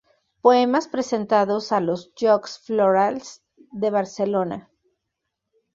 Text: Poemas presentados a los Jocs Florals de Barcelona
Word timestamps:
Poemas 0.41 0.87
presentados 0.87 1.71
a 1.71 1.79
los 1.79 2.11
Jocs 2.19 2.57
Florals 2.57 3.43
de 3.71 3.91
Barcelona 3.91 4.71